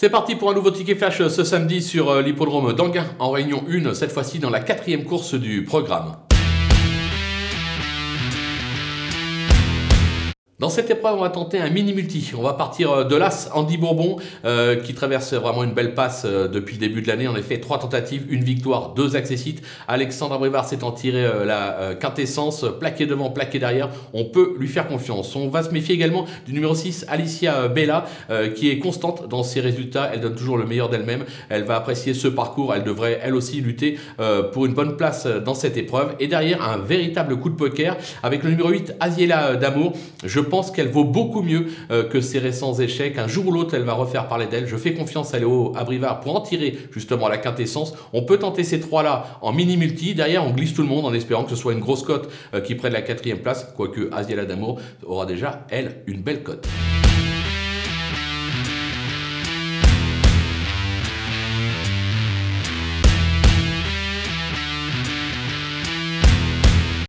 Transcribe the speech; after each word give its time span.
C'est 0.00 0.10
parti 0.10 0.36
pour 0.36 0.48
un 0.48 0.54
nouveau 0.54 0.70
ticket 0.70 0.94
flash 0.94 1.26
ce 1.26 1.42
samedi 1.42 1.82
sur 1.82 2.08
euh, 2.08 2.22
l'hippodrome 2.22 2.72
d'Anguin 2.72 3.06
en 3.18 3.32
réunion 3.32 3.64
1, 3.68 3.94
cette 3.94 4.12
fois-ci 4.12 4.38
dans 4.38 4.48
la 4.48 4.60
quatrième 4.60 5.02
course 5.02 5.34
du 5.34 5.64
programme. 5.64 6.14
Dans 10.58 10.70
cette 10.70 10.90
épreuve, 10.90 11.14
on 11.14 11.20
va 11.20 11.30
tenter 11.30 11.60
un 11.60 11.70
mini 11.70 11.92
multi. 11.92 12.32
On 12.36 12.42
va 12.42 12.52
partir 12.52 12.90
euh, 12.90 13.04
de 13.04 13.14
l'As 13.14 13.48
Andy 13.54 13.76
Bourbon, 13.76 14.16
euh, 14.44 14.74
qui 14.74 14.92
traverse 14.92 15.32
vraiment 15.34 15.62
une 15.62 15.70
belle 15.70 15.94
passe 15.94 16.24
euh, 16.24 16.48
depuis 16.48 16.74
le 16.74 16.80
début 16.80 17.00
de 17.00 17.06
l'année. 17.06 17.28
En 17.28 17.36
effet, 17.36 17.60
trois 17.60 17.78
tentatives, 17.78 18.26
une 18.28 18.42
victoire, 18.42 18.88
deux 18.88 19.14
accessites. 19.14 19.62
Alexandre 19.86 20.34
Abrivard 20.34 20.64
s'étant 20.64 20.90
tiré 20.90 21.24
la 21.46 21.94
quintessence, 22.00 22.64
plaqué 22.80 23.06
devant, 23.06 23.30
plaqué 23.30 23.60
derrière. 23.60 23.88
On 24.12 24.24
peut 24.24 24.56
lui 24.58 24.66
faire 24.66 24.88
confiance. 24.88 25.36
On 25.36 25.48
va 25.48 25.62
se 25.62 25.70
méfier 25.70 25.94
également 25.94 26.24
du 26.44 26.52
numéro 26.52 26.74
6, 26.74 27.06
Alicia 27.08 27.68
Bella, 27.68 28.06
qui 28.54 28.70
est 28.70 28.78
constante 28.78 29.28
dans 29.28 29.42
ses 29.42 29.60
résultats. 29.60 30.10
Elle 30.12 30.20
donne 30.20 30.34
toujours 30.34 30.58
le 30.58 30.66
meilleur 30.66 30.88
d'elle-même. 30.88 31.24
Elle 31.48 31.64
va 31.64 31.76
apprécier 31.76 32.14
ce 32.14 32.28
parcours. 32.28 32.74
Elle 32.74 32.84
devrait 32.84 33.20
elle 33.22 33.34
aussi 33.34 33.60
lutter 33.60 33.98
pour 34.52 34.66
une 34.66 34.74
bonne 34.74 34.96
place 34.96 35.26
dans 35.26 35.54
cette 35.54 35.76
épreuve. 35.76 36.14
Et 36.20 36.26
derrière, 36.26 36.62
un 36.62 36.78
véritable 36.78 37.38
coup 37.38 37.50
de 37.50 37.56
poker 37.56 37.96
avec 38.22 38.42
le 38.42 38.50
numéro 38.50 38.70
8, 38.70 38.94
Aziela 39.00 39.56
Damour. 39.56 39.92
Pense 40.48 40.70
qu'elle 40.70 40.88
vaut 40.88 41.04
beaucoup 41.04 41.42
mieux 41.42 41.66
euh, 41.90 42.04
que 42.04 42.20
ses 42.20 42.38
récents 42.38 42.74
échecs. 42.74 43.18
Un 43.18 43.28
jour 43.28 43.46
ou 43.46 43.52
l'autre, 43.52 43.74
elle 43.74 43.82
va 43.82 43.94
refaire 43.94 44.28
parler 44.28 44.46
d'elle. 44.46 44.66
Je 44.66 44.76
fais 44.76 44.94
confiance 44.94 45.34
à 45.34 45.38
Léo 45.38 45.72
Abrivard 45.76 46.20
pour 46.20 46.36
en 46.36 46.40
tirer 46.40 46.76
justement 46.90 47.28
la 47.28 47.38
quintessence. 47.38 47.94
On 48.12 48.22
peut 48.22 48.38
tenter 48.38 48.64
ces 48.64 48.80
trois-là 48.80 49.38
en 49.42 49.52
mini-multi. 49.52 50.14
Derrière, 50.14 50.44
on 50.44 50.50
glisse 50.50 50.74
tout 50.74 50.82
le 50.82 50.88
monde 50.88 51.04
en 51.04 51.14
espérant 51.14 51.44
que 51.44 51.50
ce 51.50 51.56
soit 51.56 51.72
une 51.72 51.80
grosse 51.80 52.02
cote 52.02 52.30
euh, 52.54 52.60
qui 52.60 52.74
prenne 52.74 52.92
la 52.92 53.02
quatrième 53.02 53.38
place, 53.38 53.72
quoique 53.76 54.10
Asiela 54.12 54.44
Damour 54.44 54.80
aura 55.06 55.26
déjà, 55.26 55.66
elle, 55.70 56.02
une 56.06 56.22
belle 56.22 56.42
cote. 56.42 56.66